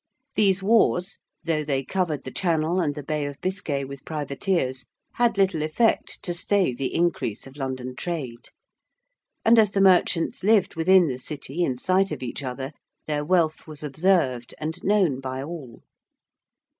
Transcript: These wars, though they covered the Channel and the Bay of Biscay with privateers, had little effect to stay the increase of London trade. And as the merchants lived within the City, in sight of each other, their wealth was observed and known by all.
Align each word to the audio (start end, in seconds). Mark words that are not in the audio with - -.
These 0.35 0.63
wars, 0.63 1.19
though 1.43 1.63
they 1.63 1.83
covered 1.85 2.23
the 2.23 2.31
Channel 2.31 2.79
and 2.79 2.95
the 2.95 3.03
Bay 3.03 3.23
of 3.27 3.39
Biscay 3.39 3.83
with 3.83 4.03
privateers, 4.03 4.87
had 5.13 5.37
little 5.37 5.61
effect 5.61 6.23
to 6.23 6.33
stay 6.33 6.73
the 6.73 6.95
increase 6.95 7.45
of 7.45 7.55
London 7.55 7.95
trade. 7.95 8.49
And 9.45 9.59
as 9.59 9.69
the 9.73 9.79
merchants 9.79 10.43
lived 10.43 10.73
within 10.73 11.05
the 11.05 11.19
City, 11.19 11.63
in 11.63 11.77
sight 11.77 12.09
of 12.11 12.23
each 12.23 12.41
other, 12.41 12.71
their 13.05 13.23
wealth 13.23 13.67
was 13.67 13.83
observed 13.83 14.55
and 14.59 14.83
known 14.83 15.19
by 15.19 15.43
all. 15.43 15.83